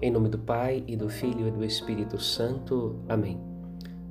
Em 0.00 0.12
nome 0.12 0.28
do 0.28 0.38
Pai 0.38 0.84
e 0.86 0.96
do 0.96 1.08
Filho 1.08 1.48
e 1.48 1.50
do 1.50 1.64
Espírito 1.64 2.20
Santo. 2.20 3.00
Amém. 3.08 3.40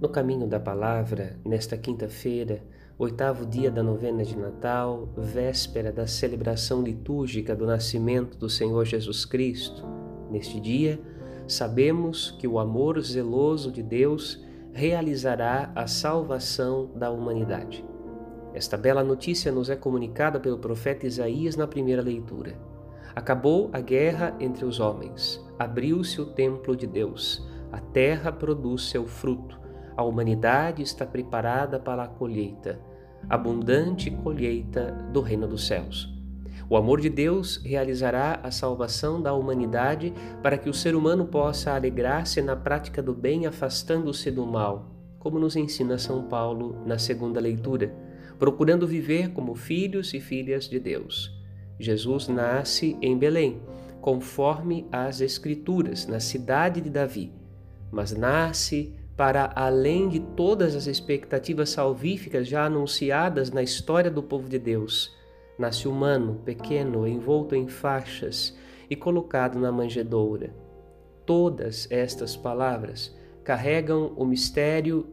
No 0.00 0.08
caminho 0.08 0.44
da 0.44 0.58
palavra, 0.58 1.38
nesta 1.44 1.76
quinta-feira, 1.76 2.60
oitavo 2.98 3.46
dia 3.46 3.70
da 3.70 3.84
novena 3.84 4.24
de 4.24 4.36
Natal, 4.36 5.08
véspera 5.16 5.92
da 5.92 6.04
celebração 6.04 6.82
litúrgica 6.82 7.54
do 7.54 7.64
nascimento 7.64 8.36
do 8.36 8.50
Senhor 8.50 8.84
Jesus 8.84 9.24
Cristo, 9.24 9.86
neste 10.28 10.58
dia, 10.58 11.00
sabemos 11.46 12.32
que 12.32 12.48
o 12.48 12.58
amor 12.58 13.00
zeloso 13.00 13.70
de 13.70 13.80
Deus 13.80 14.44
realizará 14.72 15.70
a 15.72 15.86
salvação 15.86 16.90
da 16.96 17.12
humanidade. 17.12 17.84
Esta 18.52 18.76
bela 18.76 19.04
notícia 19.04 19.52
nos 19.52 19.70
é 19.70 19.76
comunicada 19.76 20.40
pelo 20.40 20.58
profeta 20.58 21.06
Isaías 21.06 21.54
na 21.54 21.68
primeira 21.68 22.02
leitura. 22.02 22.75
Acabou 23.16 23.70
a 23.72 23.80
guerra 23.80 24.36
entre 24.38 24.66
os 24.66 24.78
homens, 24.78 25.42
abriu-se 25.58 26.20
o 26.20 26.26
templo 26.26 26.76
de 26.76 26.86
Deus, 26.86 27.42
a 27.72 27.80
terra 27.80 28.30
produz 28.30 28.90
seu 28.90 29.06
fruto, 29.06 29.58
a 29.96 30.04
humanidade 30.04 30.82
está 30.82 31.06
preparada 31.06 31.80
para 31.80 32.02
a 32.04 32.08
colheita, 32.08 32.78
abundante 33.26 34.10
colheita 34.10 34.92
do 35.14 35.22
reino 35.22 35.48
dos 35.48 35.66
céus. 35.66 36.14
O 36.68 36.76
amor 36.76 37.00
de 37.00 37.08
Deus 37.08 37.56
realizará 37.64 38.38
a 38.42 38.50
salvação 38.50 39.22
da 39.22 39.32
humanidade 39.32 40.12
para 40.42 40.58
que 40.58 40.68
o 40.68 40.74
ser 40.74 40.94
humano 40.94 41.24
possa 41.24 41.74
alegrar-se 41.74 42.42
na 42.42 42.54
prática 42.54 43.02
do 43.02 43.14
bem, 43.14 43.46
afastando-se 43.46 44.30
do 44.30 44.44
mal, 44.44 44.90
como 45.18 45.38
nos 45.38 45.56
ensina 45.56 45.96
São 45.96 46.24
Paulo 46.24 46.82
na 46.84 46.98
segunda 46.98 47.40
leitura, 47.40 47.94
procurando 48.38 48.86
viver 48.86 49.32
como 49.32 49.54
filhos 49.54 50.12
e 50.12 50.20
filhas 50.20 50.68
de 50.68 50.78
Deus. 50.78 51.35
Jesus 51.78 52.28
nasce 52.28 52.96
em 53.02 53.16
Belém, 53.16 53.60
conforme 54.00 54.86
as 54.90 55.20
Escrituras, 55.20 56.06
na 56.06 56.20
cidade 56.20 56.80
de 56.80 56.88
Davi, 56.88 57.32
mas 57.90 58.12
nasce 58.12 58.94
para 59.16 59.50
além 59.54 60.08
de 60.08 60.20
todas 60.20 60.74
as 60.74 60.86
expectativas 60.86 61.70
salvíficas 61.70 62.46
já 62.46 62.66
anunciadas 62.66 63.50
na 63.50 63.62
história 63.62 64.10
do 64.10 64.22
povo 64.22 64.48
de 64.48 64.58
Deus. 64.58 65.14
Nasce 65.58 65.88
humano, 65.88 66.40
pequeno, 66.44 67.06
envolto 67.06 67.54
em 67.54 67.66
faixas 67.66 68.56
e 68.90 68.94
colocado 68.94 69.58
na 69.58 69.72
manjedoura. 69.72 70.54
Todas 71.24 71.90
estas 71.90 72.36
palavras 72.36 73.14
carregam 73.42 74.12
o 74.16 74.24
mistério 74.24 75.06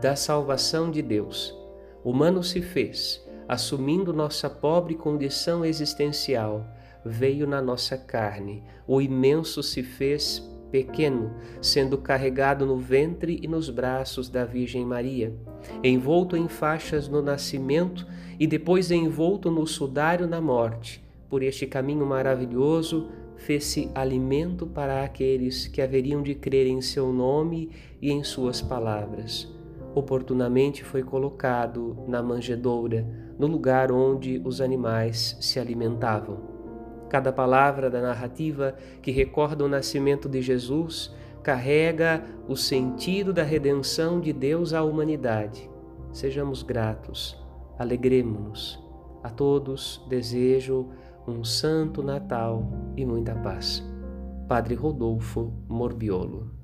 da 0.00 0.14
salvação 0.14 0.90
de 0.90 1.02
Deus. 1.02 1.56
Humano 2.04 2.42
se 2.42 2.62
fez 2.62 3.26
assumindo 3.50 4.12
nossa 4.12 4.48
pobre 4.48 4.94
condição 4.94 5.64
existencial, 5.64 6.64
veio 7.04 7.48
na 7.48 7.60
nossa 7.60 7.98
carne, 7.98 8.62
o 8.86 9.00
imenso 9.00 9.60
se 9.60 9.82
fez 9.82 10.48
pequeno, 10.70 11.34
sendo 11.60 11.98
carregado 11.98 12.64
no 12.64 12.78
ventre 12.78 13.40
e 13.42 13.48
nos 13.48 13.68
braços 13.68 14.28
da 14.28 14.44
Virgem 14.44 14.86
Maria, 14.86 15.34
envolto 15.82 16.36
em 16.36 16.46
faixas 16.46 17.08
no 17.08 17.20
nascimento 17.20 18.06
e 18.38 18.46
depois 18.46 18.92
envolto 18.92 19.50
no 19.50 19.66
sudário 19.66 20.28
na 20.28 20.40
morte. 20.40 21.04
Por 21.28 21.42
este 21.42 21.66
caminho 21.66 22.06
maravilhoso, 22.06 23.08
fez-se 23.34 23.90
alimento 23.96 24.64
para 24.64 25.02
aqueles 25.02 25.66
que 25.66 25.82
haveriam 25.82 26.22
de 26.22 26.36
crer 26.36 26.68
em 26.68 26.80
seu 26.80 27.12
nome 27.12 27.68
e 28.00 28.12
em 28.12 28.22
suas 28.22 28.62
palavras 28.62 29.59
oportunamente 29.94 30.84
foi 30.84 31.02
colocado 31.02 31.96
na 32.06 32.22
manjedoura, 32.22 33.06
no 33.38 33.46
lugar 33.46 33.90
onde 33.90 34.40
os 34.44 34.60
animais 34.60 35.36
se 35.40 35.58
alimentavam. 35.58 36.38
Cada 37.08 37.32
palavra 37.32 37.90
da 37.90 38.00
narrativa 38.00 38.74
que 39.02 39.10
recorda 39.10 39.64
o 39.64 39.68
nascimento 39.68 40.28
de 40.28 40.40
Jesus 40.40 41.14
carrega 41.42 42.22
o 42.46 42.56
sentido 42.56 43.32
da 43.32 43.42
redenção 43.42 44.20
de 44.20 44.32
Deus 44.32 44.72
à 44.72 44.82
humanidade. 44.84 45.68
Sejamos 46.12 46.62
gratos, 46.62 47.36
alegremos-nos. 47.78 48.78
A 49.22 49.28
todos 49.28 50.04
desejo 50.08 50.88
um 51.26 51.44
santo 51.44 52.02
Natal 52.02 52.66
e 52.96 53.04
muita 53.04 53.34
paz. 53.34 53.84
Padre 54.48 54.74
Rodolfo 54.74 55.52
Morbiolo 55.68 56.60